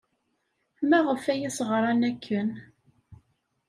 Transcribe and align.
Maɣef 0.89 1.23
ay 1.33 1.41
as-ɣran 1.49 2.01
akken? 2.09 2.49